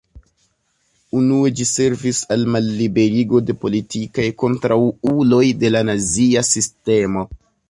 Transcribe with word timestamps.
Unue 1.17 1.51
ĝi 1.59 1.67
servis 1.71 2.21
al 2.37 2.45
malliberigo 2.55 3.43
de 3.51 3.57
politikaj 3.67 4.27
kontraŭuloj 4.45 5.45
de 5.63 5.73
la 5.77 5.87
nazia 5.93 6.47
sistemo. 6.55 7.29